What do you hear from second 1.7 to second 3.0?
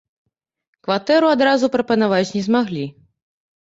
прапанаваць не змаглі.